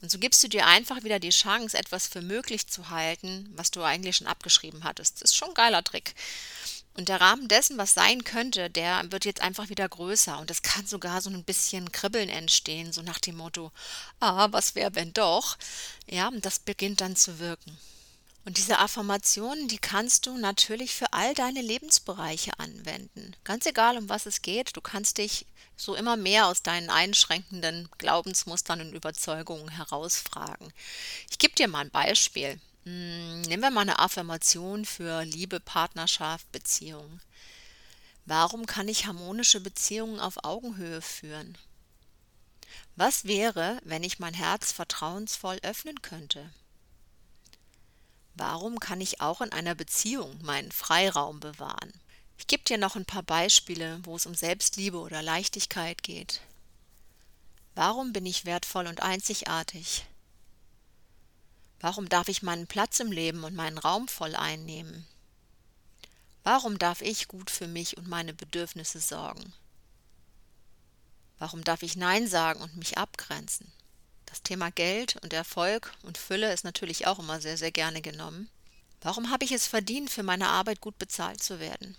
Und 0.00 0.10
so 0.10 0.18
gibst 0.18 0.42
du 0.42 0.48
dir 0.48 0.66
einfach 0.66 1.02
wieder 1.04 1.18
die 1.18 1.30
Chance, 1.30 1.76
etwas 1.76 2.06
für 2.06 2.22
möglich 2.22 2.66
zu 2.68 2.88
halten, 2.88 3.50
was 3.54 3.70
du 3.70 3.82
eigentlich 3.82 4.16
schon 4.16 4.26
abgeschrieben 4.26 4.84
hattest. 4.84 5.20
Das 5.20 5.32
ist 5.32 5.36
schon 5.36 5.48
ein 5.48 5.54
geiler 5.54 5.84
Trick. 5.84 6.14
Und 6.94 7.08
der 7.08 7.20
Rahmen 7.20 7.48
dessen, 7.48 7.78
was 7.78 7.94
sein 7.94 8.24
könnte, 8.24 8.68
der 8.68 9.10
wird 9.10 9.24
jetzt 9.24 9.40
einfach 9.40 9.68
wieder 9.68 9.88
größer. 9.88 10.38
Und 10.38 10.50
es 10.50 10.62
kann 10.62 10.86
sogar 10.86 11.20
so 11.20 11.30
ein 11.30 11.44
bisschen 11.44 11.92
Kribbeln 11.92 12.28
entstehen, 12.28 12.92
so 12.92 13.02
nach 13.02 13.18
dem 13.20 13.36
Motto, 13.36 13.72
ah, 14.18 14.48
was 14.50 14.74
wäre, 14.74 14.94
wenn 14.94 15.12
doch? 15.12 15.56
Ja, 16.06 16.28
und 16.28 16.44
das 16.44 16.58
beginnt 16.58 17.00
dann 17.00 17.16
zu 17.16 17.38
wirken. 17.38 17.78
Und 18.44 18.56
diese 18.56 18.78
Affirmationen, 18.78 19.68
die 19.68 19.78
kannst 19.78 20.26
du 20.26 20.36
natürlich 20.36 20.94
für 20.94 21.12
all 21.12 21.34
deine 21.34 21.60
Lebensbereiche 21.60 22.58
anwenden. 22.58 23.36
Ganz 23.44 23.66
egal, 23.66 23.98
um 23.98 24.08
was 24.08 24.26
es 24.26 24.40
geht, 24.42 24.76
du 24.76 24.80
kannst 24.80 25.18
dich 25.18 25.46
so 25.76 25.94
immer 25.94 26.16
mehr 26.16 26.46
aus 26.46 26.62
deinen 26.62 26.90
einschränkenden 26.90 27.88
Glaubensmustern 27.98 28.80
und 28.80 28.94
Überzeugungen 28.94 29.68
herausfragen. 29.68 30.72
Ich 31.30 31.38
gebe 31.38 31.54
dir 31.54 31.68
mal 31.68 31.80
ein 31.84 31.90
Beispiel. 31.90 32.58
Hm, 32.84 33.42
nehmen 33.42 33.62
wir 33.62 33.70
mal 33.70 33.82
eine 33.82 33.98
Affirmation 33.98 34.84
für 34.84 35.22
Liebe, 35.22 35.60
Partnerschaft, 35.60 36.50
Beziehung. 36.52 37.20
Warum 38.24 38.66
kann 38.66 38.88
ich 38.88 39.06
harmonische 39.06 39.60
Beziehungen 39.60 40.20
auf 40.20 40.44
Augenhöhe 40.44 41.02
führen? 41.02 41.58
Was 42.96 43.24
wäre, 43.24 43.80
wenn 43.84 44.02
ich 44.02 44.18
mein 44.18 44.34
Herz 44.34 44.72
vertrauensvoll 44.72 45.58
öffnen 45.62 46.00
könnte? 46.02 46.50
Warum 48.34 48.80
kann 48.80 49.00
ich 49.00 49.20
auch 49.20 49.40
in 49.40 49.52
einer 49.52 49.74
Beziehung 49.74 50.38
meinen 50.42 50.72
Freiraum 50.72 51.40
bewahren? 51.40 51.92
Ich 52.38 52.46
gebe 52.46 52.64
dir 52.64 52.78
noch 52.78 52.96
ein 52.96 53.04
paar 53.04 53.22
Beispiele, 53.22 54.00
wo 54.04 54.16
es 54.16 54.24
um 54.24 54.34
Selbstliebe 54.34 54.98
oder 54.98 55.22
Leichtigkeit 55.22 56.02
geht. 56.02 56.40
Warum 57.74 58.12
bin 58.14 58.24
ich 58.24 58.46
wertvoll 58.46 58.86
und 58.86 59.02
einzigartig? 59.02 60.06
Warum 61.80 62.08
darf 62.08 62.28
ich 62.28 62.42
meinen 62.42 62.66
Platz 62.66 63.00
im 63.00 63.10
Leben 63.10 63.42
und 63.44 63.54
meinen 63.54 63.78
Raum 63.78 64.06
voll 64.06 64.36
einnehmen? 64.36 65.06
Warum 66.42 66.78
darf 66.78 67.00
ich 67.00 67.28
gut 67.28 67.50
für 67.50 67.66
mich 67.66 67.96
und 67.96 68.06
meine 68.06 68.34
Bedürfnisse 68.34 69.00
sorgen? 69.00 69.52
Warum 71.38 71.64
darf 71.64 71.82
ich 71.82 71.96
Nein 71.96 72.28
sagen 72.28 72.60
und 72.60 72.76
mich 72.76 72.98
abgrenzen? 72.98 73.72
Das 74.26 74.42
Thema 74.42 74.70
Geld 74.70 75.16
und 75.22 75.32
Erfolg 75.32 75.92
und 76.02 76.18
Fülle 76.18 76.52
ist 76.52 76.64
natürlich 76.64 77.06
auch 77.06 77.18
immer 77.18 77.40
sehr, 77.40 77.56
sehr 77.56 77.72
gerne 77.72 78.02
genommen. 78.02 78.50
Warum 79.00 79.30
habe 79.30 79.44
ich 79.44 79.52
es 79.52 79.66
verdient, 79.66 80.10
für 80.10 80.22
meine 80.22 80.48
Arbeit 80.48 80.80
gut 80.80 80.98
bezahlt 80.98 81.42
zu 81.42 81.58
werden? 81.58 81.96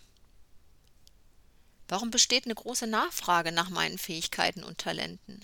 Warum 1.88 2.12
besteht 2.12 2.46
eine 2.46 2.56
große 2.56 2.88
Nachfrage 2.88 3.52
nach 3.52 3.70
meinen 3.70 3.98
Fähigkeiten 3.98 4.64
und 4.64 4.78
Talenten? 4.78 5.42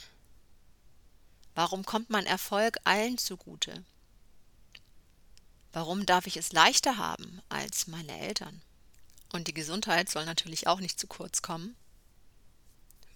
Warum 1.56 1.84
kommt 1.84 2.12
mein 2.12 2.28
Erfolg 2.28 2.78
allen 2.84 3.18
zugute? 3.18 3.84
Warum 5.74 6.06
darf 6.06 6.28
ich 6.28 6.38
es 6.38 6.54
leichter 6.54 6.98
haben 6.98 7.42
als 7.50 7.88
meine 7.88 8.20
Eltern? 8.20 8.62
Und 9.34 9.48
die 9.48 9.54
Gesundheit 9.54 10.10
soll 10.10 10.26
natürlich 10.26 10.68
auch 10.68 10.80
nicht 10.80 11.00
zu 11.00 11.08
kurz 11.08 11.42
kommen. 11.42 11.76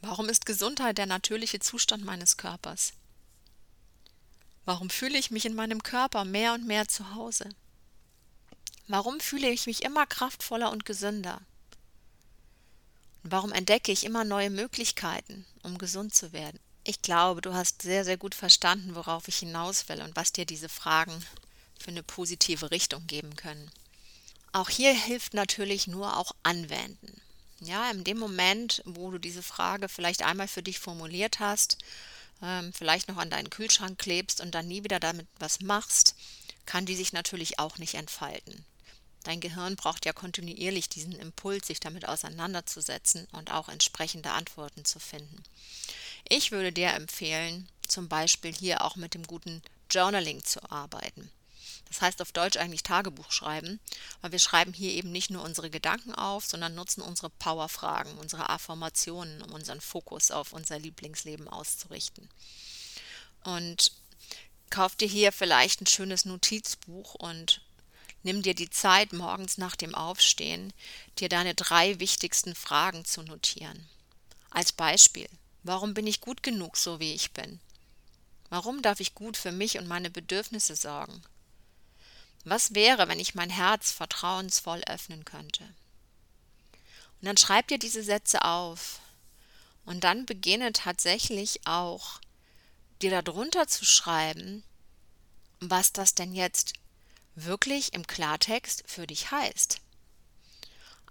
Warum 0.02 0.30
ist 0.30 0.46
Gesundheit 0.46 0.98
der 0.98 1.06
natürliche 1.06 1.60
Zustand 1.60 2.04
meines 2.04 2.38
Körpers? 2.38 2.94
Warum 4.66 4.90
fühle 4.90 5.18
ich 5.18 5.32
mich 5.32 5.46
in 5.46 5.56
meinem 5.56 5.84
Körper 5.84 6.26
mehr 6.26 6.54
und 6.54 6.66
mehr 6.66 6.88
zu 6.88 7.16
Hause? 7.16 7.50
Warum 8.88 9.20
fühle 9.20 9.50
ich 9.50 9.68
mich 9.68 9.84
immer 9.84 10.06
kraftvoller 10.06 10.72
und 10.72 10.86
gesünder? 10.86 11.42
Und 13.24 13.32
warum 13.32 13.52
entdecke 13.52 13.92
ich 13.92 14.04
immer 14.04 14.24
neue 14.24 14.50
Möglichkeiten, 14.50 15.46
um 15.64 15.78
gesund 15.78 16.14
zu 16.14 16.34
werden? 16.34 16.60
Ich 16.84 17.02
glaube, 17.02 17.42
du 17.42 17.54
hast 17.54 17.84
sehr, 17.84 18.04
sehr 18.04 18.18
gut 18.18 18.34
verstanden, 18.34 18.96
worauf 18.96 19.28
ich 19.28 19.38
hinaus 19.38 19.88
will 19.88 20.02
und 20.02 20.16
was 20.16 20.34
dir 20.34 20.46
diese 20.46 20.70
Fragen 20.70 21.24
für 21.82 21.92
eine 21.92 22.04
positive 22.04 22.72
Richtung 22.72 23.06
geben 23.08 23.36
können. 23.36 23.72
Auch 24.54 24.70
hier 24.70 24.94
hilft 24.94 25.34
natürlich 25.34 25.88
nur 25.88 26.18
auch 26.18 26.32
anwenden. 26.44 27.22
Ja, 27.60 27.92
in 27.92 28.04
dem 28.04 28.18
Moment, 28.18 28.82
wo 28.86 29.12
du 29.12 29.18
diese 29.18 29.44
Frage 29.44 29.88
vielleicht 29.88 30.24
einmal 30.24 30.48
für 30.48 30.64
dich 30.64 30.80
formuliert 30.80 31.40
hast 31.40 31.78
ähm, 32.42 32.74
vielleicht 32.74 33.08
noch 33.08 33.18
an 33.18 33.30
deinen 33.30 33.50
Kühlschrank 33.50 34.00
klebst 34.00 34.42
und 34.42 34.56
dann 34.56 34.68
nie 34.68 34.84
wieder 34.84 35.00
damit 35.00 35.28
was 35.40 35.62
machst, 35.62 36.16
kann 36.66 36.86
die 36.86 36.96
sich 36.96 37.14
natürlich 37.14 37.60
auch 37.60 37.78
nicht 37.78 37.96
entfalten. 37.96 38.66
Dein 39.24 39.40
Gehirn 39.40 39.76
braucht 39.76 40.06
ja 40.06 40.14
kontinuierlich 40.14 40.90
diesen 40.90 41.14
Impuls, 41.14 41.68
sich 41.68 41.80
damit 41.80 42.08
auseinanderzusetzen 42.08 43.28
und 43.34 43.52
auch 43.52 43.70
entsprechende 43.70 44.32
Antworten 44.32 44.84
zu 44.84 45.00
finden. 45.00 45.44
Ich 46.28 46.52
würde 46.52 46.72
dir 46.72 46.94
empfehlen, 46.94 47.70
zum 47.88 48.08
Beispiel 48.08 48.54
hier 48.54 48.84
auch 48.84 48.96
mit 48.96 49.14
dem 49.14 49.24
guten 49.28 49.62
Journaling 49.92 50.44
zu 50.44 50.60
arbeiten. 50.72 51.30
Das 51.92 52.02
heißt 52.02 52.22
auf 52.22 52.32
Deutsch 52.32 52.56
eigentlich 52.56 52.84
Tagebuch 52.84 53.34
schreiben, 53.34 53.82
weil 54.22 54.32
wir 54.32 54.40
schreiben 54.40 54.72
hier 54.72 54.94
eben 54.94 55.12
nicht 55.12 55.30
nur 55.30 55.44
unsere 55.44 55.70
Gedanken 55.70 56.16
auf, 56.16 56.46
sondern 56.46 56.74
nutzen 56.74 57.02
unsere 57.02 57.30
Powerfragen, 57.30 58.18
unsere 58.18 58.50
Affirmationen, 58.50 59.42
um 59.42 59.52
unseren 59.52 59.82
Fokus 59.82 60.32
auf 60.32 60.54
unser 60.54 60.80
Lieblingsleben 60.80 61.50
auszurichten. 61.50 62.30
Und 63.44 63.92
kauf 64.70 64.96
dir 64.96 65.08
hier 65.10 65.34
vielleicht 65.34 65.82
ein 65.82 65.88
schönes 65.88 66.24
Notizbuch 66.24 67.16
und 67.16 67.62
nimm 68.24 68.42
dir 68.42 68.56
die 68.56 68.70
Zeit 68.70 69.12
morgens 69.12 69.58
nach 69.58 69.76
dem 69.76 69.94
Aufstehen, 69.94 70.72
dir 71.20 71.28
deine 71.28 71.56
drei 71.56 72.00
wichtigsten 72.00 72.56
Fragen 72.56 73.04
zu 73.04 73.22
notieren. 73.22 73.90
Als 74.50 74.72
Beispiel, 74.72 75.28
warum 75.64 75.94
bin 75.94 76.08
ich 76.08 76.22
gut 76.22 76.42
genug, 76.42 76.78
so 76.78 77.02
wie 77.02 77.14
ich 77.14 77.34
bin? 77.34 77.60
Warum 78.50 78.82
darf 78.82 79.02
ich 79.02 79.14
gut 79.14 79.36
für 79.36 79.52
mich 79.52 79.78
und 79.78 79.90
meine 79.90 80.10
Bedürfnisse 80.10 80.78
sorgen? 80.78 81.22
Was 82.44 82.74
wäre, 82.74 83.08
wenn 83.08 83.20
ich 83.20 83.36
mein 83.36 83.50
Herz 83.50 83.92
vertrauensvoll 83.92 84.82
öffnen 84.88 85.26
könnte? 85.26 85.64
Und 85.64 87.28
dann 87.28 87.38
schreib 87.38 87.68
dir 87.68 87.78
diese 87.78 88.04
Sätze 88.04 88.44
auf. 88.44 89.00
Und 89.86 90.04
dann 90.04 90.26
beginne 90.26 90.74
tatsächlich 90.74 91.62
auch 91.66 92.20
dir 93.02 93.22
darunter 93.22 93.68
zu 93.68 93.86
schreiben, 93.86 94.64
was 95.60 95.94
das 95.94 96.16
denn 96.16 96.34
jetzt 96.34 96.74
wirklich 97.36 97.94
im 97.94 98.06
Klartext 98.08 98.84
für 98.88 99.06
dich 99.06 99.32
heißt. 99.32 99.80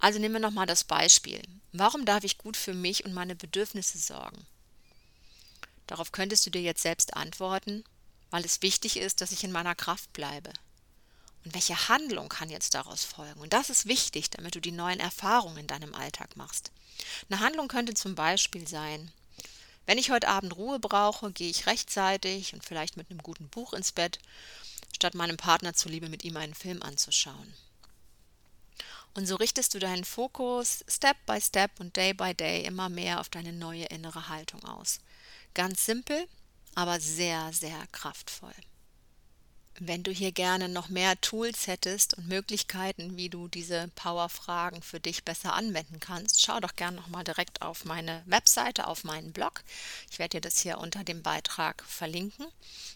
Also 0.00 0.18
nehmen 0.18 0.34
wir 0.34 0.40
nochmal 0.40 0.66
das 0.66 0.84
Beispiel. 0.84 1.42
Warum 1.72 2.04
darf 2.04 2.24
ich 2.24 2.38
gut 2.38 2.56
für 2.56 2.74
mich 2.74 3.04
und 3.04 3.12
meine 3.12 3.36
Bedürfnisse 3.36 3.98
sorgen? 3.98 4.46
Darauf 5.86 6.10
könntest 6.10 6.46
du 6.46 6.50
dir 6.50 6.62
jetzt 6.62 6.82
selbst 6.82 7.14
antworten, 7.16 7.84
weil 8.30 8.44
es 8.44 8.62
wichtig 8.62 8.96
ist, 8.96 9.20
dass 9.20 9.32
ich 9.32 9.44
in 9.44 9.52
meiner 9.52 9.74
Kraft 9.74 10.12
bleibe. 10.12 10.52
Und 11.44 11.54
welche 11.54 11.88
Handlung 11.88 12.28
kann 12.28 12.50
jetzt 12.50 12.74
daraus 12.74 13.04
folgen? 13.04 13.40
Und 13.40 13.52
das 13.52 13.70
ist 13.70 13.86
wichtig, 13.86 14.30
damit 14.30 14.54
du 14.54 14.60
die 14.60 14.72
neuen 14.72 15.00
Erfahrungen 15.00 15.58
in 15.58 15.66
deinem 15.66 15.94
Alltag 15.94 16.36
machst. 16.36 16.70
Eine 17.30 17.40
Handlung 17.40 17.68
könnte 17.68 17.94
zum 17.94 18.14
Beispiel 18.14 18.68
sein, 18.68 19.10
wenn 19.86 19.98
ich 19.98 20.10
heute 20.10 20.28
Abend 20.28 20.54
Ruhe 20.56 20.78
brauche, 20.78 21.32
gehe 21.32 21.50
ich 21.50 21.66
rechtzeitig 21.66 22.54
und 22.54 22.64
vielleicht 22.64 22.96
mit 22.96 23.10
einem 23.10 23.22
guten 23.22 23.48
Buch 23.48 23.72
ins 23.72 23.92
Bett, 23.92 24.18
statt 24.94 25.14
meinem 25.14 25.36
Partner 25.36 25.74
zuliebe 25.74 26.08
mit 26.08 26.24
ihm 26.24 26.36
einen 26.36 26.54
Film 26.54 26.82
anzuschauen. 26.82 27.54
Und 29.14 29.26
so 29.26 29.34
richtest 29.34 29.74
du 29.74 29.78
deinen 29.78 30.04
Fokus 30.04 30.84
Step 30.86 31.16
by 31.26 31.40
Step 31.40 31.80
und 31.80 31.96
Day 31.96 32.14
by 32.14 32.34
Day 32.34 32.64
immer 32.64 32.88
mehr 32.88 33.20
auf 33.20 33.28
deine 33.28 33.52
neue 33.52 33.86
innere 33.86 34.28
Haltung 34.28 34.62
aus. 34.64 35.00
Ganz 35.54 35.84
simpel, 35.84 36.28
aber 36.74 37.00
sehr, 37.00 37.52
sehr 37.52 37.84
kraftvoll. 37.90 38.54
Wenn 39.78 40.02
du 40.02 40.10
hier 40.10 40.32
gerne 40.32 40.68
noch 40.68 40.88
mehr 40.88 41.18
Tools 41.20 41.66
hättest 41.66 42.14
und 42.14 42.28
Möglichkeiten, 42.28 43.16
wie 43.16 43.30
du 43.30 43.48
diese 43.48 43.88
Power-Fragen 43.94 44.82
für 44.82 45.00
dich 45.00 45.24
besser 45.24 45.54
anwenden 45.54 46.00
kannst, 46.00 46.42
schau 46.42 46.60
doch 46.60 46.76
gerne 46.76 46.96
nochmal 46.96 47.24
direkt 47.24 47.62
auf 47.62 47.84
meine 47.84 48.22
Webseite, 48.26 48.86
auf 48.88 49.04
meinen 49.04 49.32
Blog. 49.32 49.62
Ich 50.10 50.18
werde 50.18 50.36
dir 50.36 50.40
das 50.42 50.58
hier 50.58 50.78
unter 50.78 51.02
dem 51.04 51.22
Beitrag 51.22 51.82
verlinken. 51.86 52.46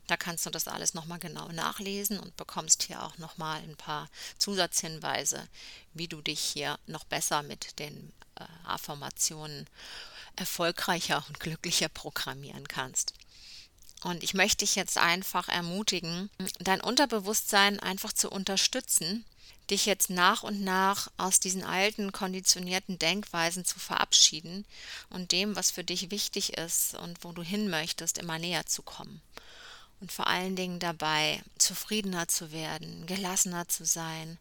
Da 0.09 0.17
kannst 0.17 0.45
du 0.45 0.51
das 0.51 0.69
alles 0.69 0.93
nochmal 0.93 1.21
genau 1.21 1.49
nachlesen 1.49 2.19
und 2.19 2.37
bekommst 2.37 2.83
hier 2.83 3.03
auch 3.03 3.17
nochmal 3.19 3.61
ein 3.63 3.77
paar 3.77 4.11
Zusatzhinweise, 4.39 5.49
wie 5.95 6.09
du 6.09 6.21
dich 6.21 6.41
hier 6.41 6.79
noch 6.87 7.05
besser 7.05 7.43
mit 7.43 7.79
den 7.79 8.13
äh, 8.35 8.45
Affirmationen 8.67 9.67
erfolgreicher 10.37 11.25
und 11.29 11.41
glücklicher 11.41 11.89
programmieren 11.89 12.69
kannst. 12.69 13.15
Und 14.05 14.23
ich 14.23 14.35
möchte 14.35 14.59
dich 14.59 14.75
jetzt 14.75 14.99
einfach 14.99 15.49
ermutigen, 15.49 16.29
dein 16.59 16.83
Unterbewusstsein 16.83 17.81
einfach 17.81 18.13
zu 18.13 18.31
unterstützen, 18.31 19.25
dich 19.71 19.87
jetzt 19.87 20.11
nach 20.11 20.43
und 20.43 20.61
nach 20.61 21.11
aus 21.17 21.41
diesen 21.41 21.65
alten, 21.65 22.13
konditionierten 22.13 22.99
Denkweisen 22.99 23.65
zu 23.65 23.79
verabschieden 23.79 24.67
und 25.09 25.33
dem, 25.33 25.57
was 25.57 25.71
für 25.71 25.85
dich 25.85 26.11
wichtig 26.11 26.59
ist 26.59 26.95
und 26.97 27.25
wo 27.25 27.33
du 27.33 27.43
hin 27.43 27.71
möchtest, 27.71 28.19
immer 28.19 28.39
näher 28.39 28.67
zu 28.67 28.83
kommen. 28.83 29.23
Und 30.01 30.13
vor 30.13 30.27
allen 30.27 30.55
Dingen 30.55 30.81
dabei 30.81 31.43
zufriedener 31.57 32.29
zu 32.29 32.53
werden, 32.53 33.07
gelassener 33.07 33.69
zu 33.69 33.87
sein 33.87 34.37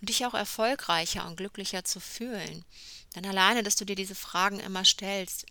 und 0.00 0.10
dich 0.10 0.24
auch 0.26 0.34
erfolgreicher 0.34 1.26
und 1.26 1.34
glücklicher 1.34 1.84
zu 1.84 1.98
fühlen. 1.98 2.64
Denn 3.16 3.26
alleine, 3.26 3.64
dass 3.64 3.74
du 3.74 3.84
dir 3.84 3.96
diese 3.96 4.14
Fragen 4.14 4.60
immer 4.60 4.84
stellst, 4.84 5.46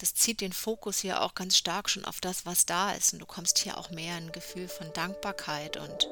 das 0.00 0.14
zieht 0.14 0.40
den 0.40 0.52
Fokus 0.52 0.98
hier 0.98 1.22
auch 1.22 1.34
ganz 1.34 1.56
stark 1.56 1.88
schon 1.88 2.04
auf 2.04 2.20
das, 2.20 2.44
was 2.46 2.66
da 2.66 2.92
ist. 2.92 3.12
Und 3.12 3.20
du 3.20 3.26
kommst 3.26 3.58
hier 3.58 3.78
auch 3.78 3.90
mehr 3.90 4.18
in 4.18 4.26
ein 4.26 4.32
Gefühl 4.32 4.68
von 4.68 4.92
Dankbarkeit 4.92 5.76
und 5.76 6.10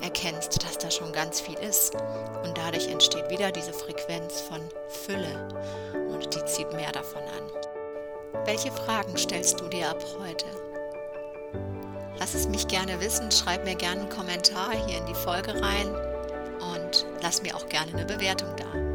erkennst, 0.00 0.62
dass 0.62 0.78
da 0.78 0.90
schon 0.90 1.12
ganz 1.12 1.40
viel 1.40 1.58
ist. 1.58 1.94
Und 1.94 2.56
dadurch 2.56 2.88
entsteht 2.88 3.28
wieder 3.30 3.52
diese 3.52 3.72
Frequenz 3.72 4.40
von 4.40 4.60
Fülle 5.04 5.48
und 6.12 6.34
die 6.34 6.44
zieht 6.46 6.72
mehr 6.72 6.92
davon 6.92 7.22
an. 7.22 8.44
Welche 8.46 8.72
Fragen 8.72 9.16
stellst 9.16 9.60
du 9.60 9.68
dir 9.68 9.90
ab 9.90 10.02
heute? 10.18 10.46
Lass 12.18 12.34
es 12.34 12.48
mich 12.48 12.68
gerne 12.68 13.00
wissen, 13.00 13.30
schreib 13.30 13.64
mir 13.64 13.76
gerne 13.76 14.02
einen 14.02 14.10
Kommentar 14.10 14.72
hier 14.86 14.98
in 14.98 15.06
die 15.06 15.14
Folge 15.14 15.60
rein 15.60 15.88
und 16.74 17.06
lass 17.22 17.42
mir 17.42 17.54
auch 17.56 17.68
gerne 17.68 17.92
eine 17.92 18.04
Bewertung 18.04 18.54
da. 18.56 18.89